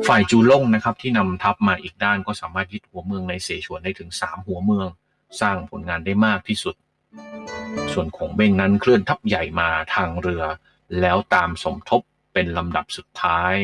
[0.06, 4.88] ฝ่ายจูล่งนะครับที่นำทัพมาอีกด้านก็สามารถยึดหัวเมืองในเสฉวนได้ถึง 3 หัวเมือง
[5.40, 6.74] สร้างผลงานได้มากที่สุด
[7.92, 10.42] ส่วนของเบ้งนั้นเคลื่อนทัพใหญ่มาทางเรือ
[11.00, 13.54] แล้วตามสมทบเป็นลำดับสุดท้าย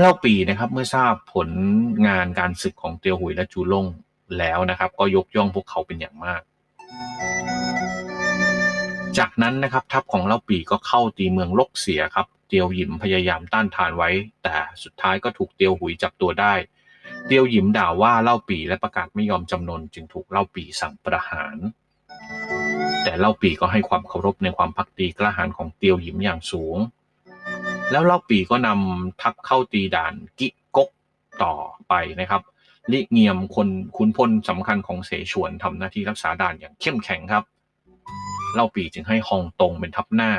[0.00, 1.50] เล่าปีนะครับเมื่อทราบผล
[2.06, 3.86] งานการศึกของเตียวหุยและจูล่ง
[4.38, 6.42] แล้วนะครับ ก็ยกย่องพวกเขาเป็นอย่างมาก
[9.18, 14.10] จากนั้นนะครับทัพของเล่าปีก็เข้าตีเมืองลกเสียครับ เตียวหยิมพยายามต้านทานไว้
[14.42, 16.54] แต่สุดท้ายก็ถูกเตียวหุยจับตัวได้
[17.26, 21.56] เตียวหยิมด่าว่าเล่าปีและประกาศไม่ยอมจำนนจึงถูกเล่าปีสั่งประหาร
[23.02, 26.78] แต่เล่าปีก็ให้ความเคารพในความพักดีกล้าหาญของเตียวหยิมอย่างสูง
[27.92, 30.90] แล้วเล่าปีก็นำทัพเข้าตีด่านกิกก
[31.42, 31.54] ต่อ
[31.88, 32.42] ไปนะครับ
[32.92, 37.44] ลิเงียมคนขุนพลสำคัญของเสฉวนทำหน้าที่รักษาด่านอย่างเข้มแข็งครับ
[38.54, 40.32] เล่าปีจึงให้ฮองตงเป็นทัพหน้า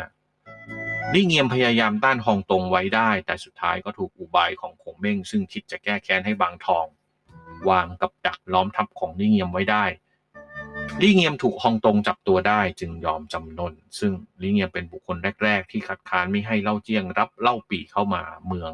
[1.14, 6.86] ลิเงียมพยายามต้านฮองตงไว้ได้ แต่สุดท้ายก็ถูกอุบายของคงเม่งซึ่งคิดจะแก้แค้นให้บางทอง
[7.70, 9.86] วางกับดักล้อมทัพของลิเงียมไว้ได้
[11.02, 18.74] ลิเงียมถูกฮองตงจับตัวได้จึงยอมจำนน ซึ่งลิเงียมเป็นบุคคลแรก ๆ ที่คัดค้านไม่ให้เล่าเจียงรับเล่าปีเข้ามาเมือง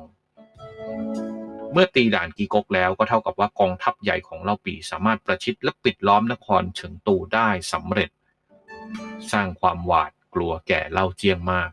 [1.73, 8.09] เมื่อตีด่านกีกกแล้วก็เท่ากับว่ากองทัพใหญ่ของเล่าปีสามารถประชิดและปิดล้อมนครเฉิงตูได้สำเร็จ
[9.31, 11.69] สร้างความหวาดกลัวแก่เล่าเจียงมาก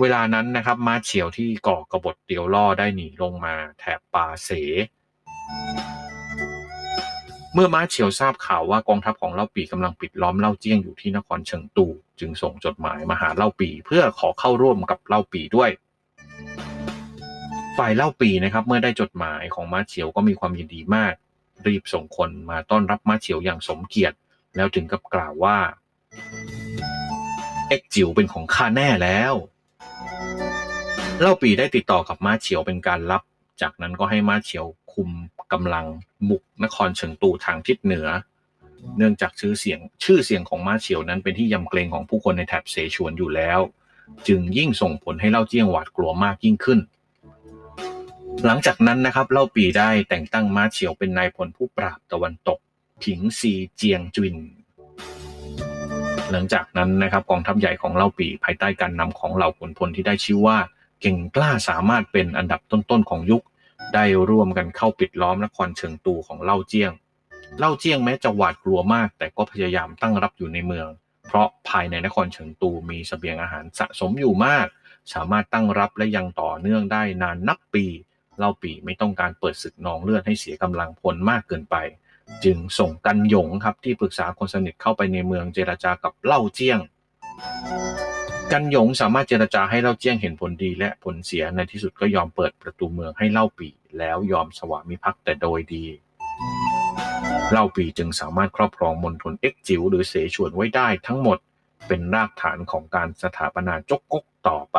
[0.00, 4.50] เวลานั้นนะครับมาเฉียวที่ก่อกบฏเตียวล่อได้หนีลงมาแถบป่าเส
[7.54, 11.86] เมื่อม้าเฉียวทราบข่าวว่ากองทัพของเล่าปีกำลังปิดล้อมเล่าเจี้ยงอยู่ที่นครเฉิงตู
[12.20, 15.70] จึงส่งจดหมายมาหาเล่าปีเพื่อขอเข้าร่วมกับเล่าปีด้วย
[17.76, 21.14] ฝ่ายเล่าปีนะครับเมื่อได้จดหมายของม้าเฉียวก็มีความยินดีมาก
[21.66, 24.16] รีบส่งคนมาต้อนรับม้าเฉียวอย่างสมเกียรติ
[24.56, 25.56] แล้วถึงกับกล่าวว่า
[27.68, 29.34] เอ็กจิ๋วเป็นของข้าแน่แล้ว
[31.20, 33.22] เล่าปีได้ติดต่อกับม้าเฉียวเป็นการลับ
[33.60, 35.10] จากนั้นก็ให้ม้าเฉียว คุม
[35.52, 35.86] กำลัง
[36.30, 38.08] บุกนครเฉิงตูทางทิศเหนือ
[38.96, 43.60] เนื่องจากชื่อเสียงชื่อเสียงของม้าเฉียวนั้นเป็นที่ยำเกรงของผู้คนในแถบเสฉวนอยู่แล้ว
[44.28, 46.80] จึงยิ่งส่งผลให้เล่าเจี้ยงหวาดกลัวมากยิ่งขึ้น
[48.46, 52.58] หลังจากนั้นนะครับเล่าปีได้แต่งตั้งม้าเฉียวเป็นนายพลผู้ปราบตะวันตก
[53.02, 54.36] ผิงซีเจียงจุน
[56.30, 60.58] หลังจากนั้นนะครับกองทัพใหญ่ของเล่าปีภายใต้การนำของเหล่าขุนพลที่ได้ชื่อว่า
[61.00, 63.42] เก่งกล้าสามารถเป็นอันดับต้นๆของยุค
[63.94, 66.92] ได้ร่วมกันเข้าปิดล้อมนครเชิงตูของเล่าเจียง
[67.58, 70.88] เล่าเจียงแม้จะหวาดกลัวมาก แต่ก็พยายามตั้งรับอยู่ในเมือง
[71.26, 74.66] เพราะภายในนครเชิงตูมีเสบียงอาหารสะสมอยู่มาก
[75.12, 77.84] สามารถตั้งรับและยังต่อเนื่องได้นานนับปี
[78.38, 81.76] เล่าปีไม่ต้องการเปิดศึกนองเลือดให้เสียกำลังพลมากเกินไป
[82.44, 86.78] จึงส่งกันหยงครับที่ปรึกษาคนสนิทเข้าไปในเมืองเจรจากับเล่าเจียง
[88.52, 95.84] กันหยงสามารถเจรจาให้เล่าเจี้ยงเห็นผลดีและผลเสียในที่สุดก็ยอมเปิดประตูเมืองให้เล่าปีแล้วยอมสวามิภักดิ์แต่โดยดี
[97.52, 101.38] เล่าปีจึงสามารถครอบครองมณฑลเอ็กจิ๋วหรือเสฉวนไว้ได้ทั้งหมด
[101.88, 104.78] เป็นรากฐานของการสถาปนาจกกกต่อไป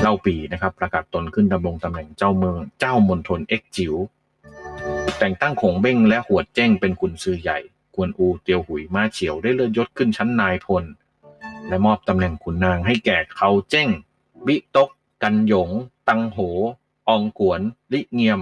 [0.00, 3.94] เล่าปีนะครับประกาศตนขึ้นดำรงตำแหน่งเจ้าเมืองเจ้ามณฑลเอ็กจิ๋ว
[5.18, 7.60] แต่งตั้งขงเบ้งและหัวเจ้งเป็นกุนซือใหญ่
[7.94, 10.84] กวนอูเตียวหุยมาเฉียวได้เลื่อนยศขึ้นชั้นนายพล
[11.68, 13.88] และมอบตำแหน่งขุนนางให้แก่เขาเจ้ง
[14.46, 14.90] บิตก
[15.22, 15.70] กันหยง
[16.08, 16.38] ตังโห
[17.08, 17.60] อองกวน
[17.92, 18.40] ลิเงียม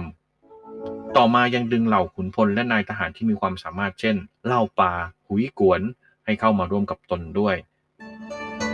[1.15, 4.91] ต่อมายังดึงเหล่าขุนพลและนายทหารที่มีความสามารถเช่น เล่าปา
[5.27, 5.81] หุยกวน
[6.25, 7.55] ให้เข้ามาร่วมกับตนด้วย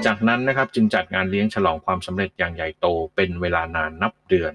[0.06, 4.54] จากนั้นนะครับจึงจัดงานเลี้ยงฉลองความสำเร็จอย่างใหญ่โตเป็นเวลานานนับเดือน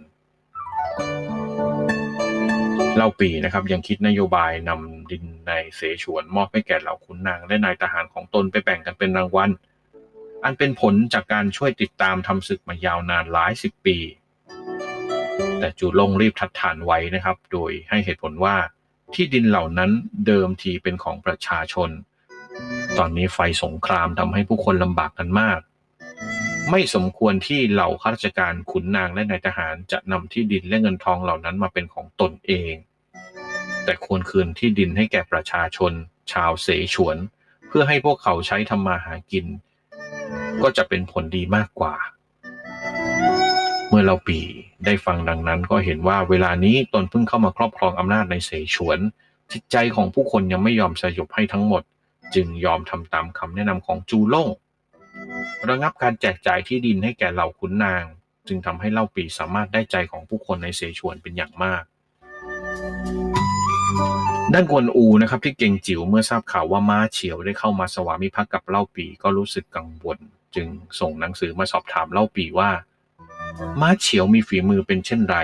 [3.02, 9.50] ล่าปีนะครับยังคิดนโยบายนำดินในเสฉวนมอบให้แก่เหล่าขุนนางและนายทหารของตนไปแบ่งกันเป็นรางวัล
[10.44, 13.96] อันเป็นผลจากการช่วยติดตามทำศึกมายาวนานหลายสิบปี
[15.58, 18.56] แต่จูลงรีบทัดฐานไว้นะครับ โดยให้เหตุผลว่า
[19.14, 19.90] ที่ดินเหล่านั้น
[20.26, 21.90] เดิมทีเป็นของประชาชน
[22.98, 25.60] ตอนนี้ไฟสงครามทำให้ผู้คนลำบากกันมาก
[26.70, 32.74] ไม่สมควรที่เหล่าข้าราชการขุนนางและนายทหารจะนำที่ดินและเงินทองเหล่านั้นมาเป็นของตนเอง
[33.84, 35.92] แต่ควรคืนที่ดินให้แก่ประชาชน
[36.32, 37.16] ชาวเสฉวน
[37.68, 39.46] เพื่อให้พวกเขาใช้ทำมาหากิน
[40.62, 41.94] ก็จะเป็นผลดีมากกว่า
[43.88, 44.40] เมื่อเราปี
[44.84, 48.98] ได้ฟังดังนั้นก็เห็นว่าเวลานี้ตนเพิ่งเข้ามาครอบครองอำนาจในเสฉวน
[49.52, 51.82] จิตใจของผู้คนยังไม่ยอมสยบให้ทั้งหมด
[52.34, 54.48] จึงยอมทำตามคำแนะนำของจูล่ง
[55.68, 58.04] ระงับการแจกจ่ายที่ดินให้แก่เหล่าขุนนาง
[58.48, 61.82] จึงทำให้เล่าปีสามารถได้ใจของผู้คนในเสฉวนเป็นอย่างมาก
[64.52, 70.18] ด้านกวนอูนะครับที่เก่งจิ๋วเมื่อทราบข่าวว่าม้าเฉียวได้เข้ามาสวามิภักดิ์กับเล่าปีก็รู้สึกกังวล
[70.54, 70.68] จึง
[71.00, 72.70] ส่งหนังสือมาสอบถามเล่าปีว่า
[73.80, 75.36] ม้าเฉียวมีฝีมือเป็นเช่นไร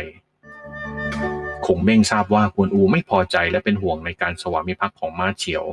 [1.66, 5.64] คงเบ้งทราบว่ากวนอูไม่พอใจและเป็นห่วงในการสวามิภักดิ์ของม้าเฉียว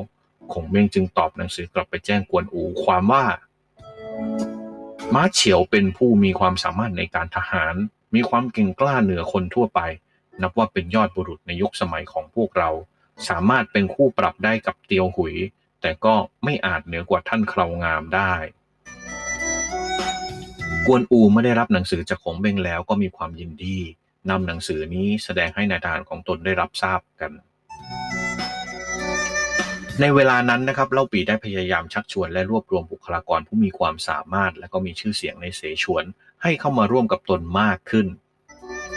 [0.54, 3.26] คงเบ้งจึงตอบหนังสือกลับไปแจ้งกวนอูความว่า
[5.14, 7.76] ม้าเฉียวเป็นผู้มีความสามารถในการทหาร
[8.16, 9.80] มีความเก่งกล้าเหนือคนทั่วไป
[10.42, 12.70] นับว่าเป็นยอดบุรุษในยุคสมัยของพวกเรา
[13.30, 15.36] สามารถเป็นคู่ปรับได้กับเตียวหุย
[15.82, 18.34] แต่ก็ไม่อาจเหนือกว่าท่านครางามได้
[20.86, 23.78] กวนอูไม่ได้รับหนังสือจากของเบงแล้วก็มีความยินดี
[24.30, 27.32] นำหนังสือนี้แสดงให้นายทหารของตนได้รับทราบกัน
[30.02, 36.04] ในเวลานั้นนะครับเล่าปีได้พยายามชักชวนและรวบรวมบุคลากรผู้มีความสามารถ และก็มีชื่อเสียงในเสฉวน
[36.44, 38.08] ให้เข้ามาร่วมกับตนมากขึ้น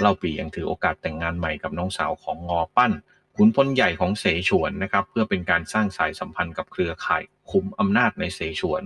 [0.00, 2.92] เล่าปียังถือโอกาสแต่งงานใหม่กับน้องสาวของงอปั้น
[3.36, 8.82] ขุนพลใหญ่ของเสฉวนนะครับเพื่อเป็นการสร้างสายสัมพันธ์กับเครือข่ายคุมอำนาจในเสฉวน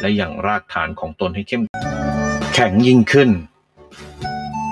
[0.00, 1.62] และอย่างรากฐานของตนให้เข้ม
[2.54, 3.30] แข็งยิ่งขึ้น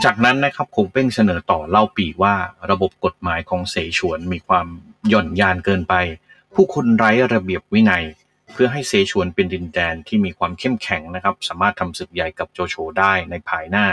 [0.04, 2.34] จากนั้นนะครับคงเป้งเสนอต่อเล่าปีว่า
[2.70, 4.66] ระบบกฎหมายของเสฉวนมีความ
[5.08, 5.94] หย่อนยานเกินไป
[6.54, 8.04] ผู้คนไร้ระเบียบวินัย
[8.52, 13.86] เพื่อให้เสฉวนเป็นดินแดนที่มีความเข้มแข็งนะครับ สามารถทำศึกใหญ่กับโจโฉได้ในภายหน้า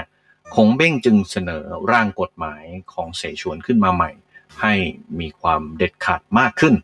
[0.54, 4.12] คงเบ้งจึงเสนอร่างกฎหมายของเสฉวนขึ้นมาใหม่
[4.62, 4.74] ให้
[5.20, 6.76] มีความเด็ดขาดมากขึ้น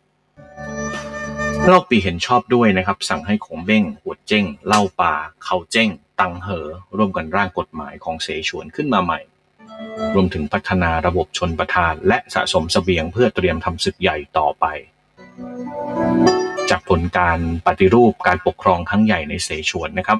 [1.64, 9.20] เล่าปีเห็นชอบด้วยนะครับ สั่งให้คงเบ้ง หัวเจ้ง เล่าป่า เขาเจ้ง ตังเหอ ร่วมกันร่างกฎหมายของเสฉวนขึ้นมาใหม่
[10.14, 14.64] รวมถึงพัฒนาระบบชนประทาน และสะสมเสบียงเพื่อเตรียมทำศึกใหญ่ต่อไป
[16.70, 20.18] จากผลการปฏิรูปการปกครองครั้งใหญ่ในเสฉวนนะครับ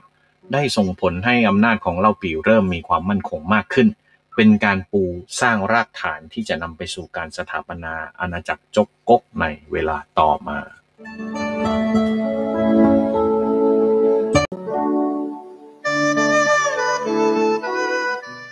[0.52, 3.88] ได้ส่งผลให้อำนาจของเล่าปีเริ่มมีความมั่นคงมากขึ้น
[4.36, 5.02] เป็นการปู
[5.40, 10.58] สร้างรากฐานที่จะนำไปสู่การสถาปนาอาณาจักรจกกกในเวลาต่อมา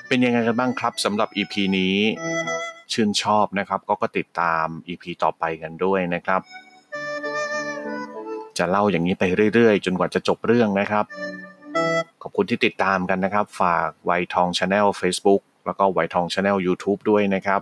[0.09, 1.97] เป็นยังไงกันบ้างครับสำหรับ EP นี้
[2.93, 6.41] ชื่นชอบนะครับ ก็ก็ติดตาม EP ต่อไปกันด้วยนะครับ
[8.59, 9.25] จะเล่าอย่างนี้ไป
[9.55, 11.05] เรื่อยๆ จนกว่าจะจบเรื่องนะครับ
[12.23, 17.61] ขอบคุณที่ติดตามกันนะครับ ฝากไวทองชาแนล Facebook แล้วก็ไวทอง Channel YouTube ด้วยนะครับ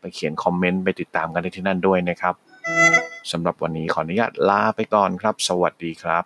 [0.00, 2.34] ไปเขียน comment ไปติดตามกันที่นั่นด้วยนะครับ
[3.32, 6.24] สำหรับวันนี้ขออนุญาตลาไปก่อนครับ สวัสดีครับ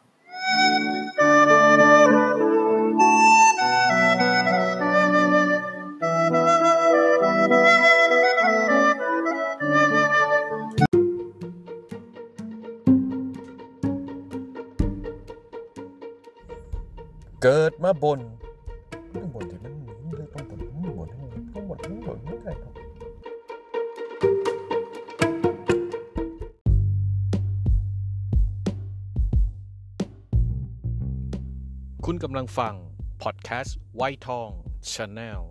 [17.87, 18.21] มาบน
[19.15, 21.09] ต้องบนที่มันหนีเลยต้องบนต้องบน
[21.55, 22.73] ต้องบนต้องบนไม่ได้ครับ
[32.05, 32.75] คุณกำลังฟัง
[33.23, 34.51] พอดแคสต์ไวทอง
[34.93, 35.43] ชาแนล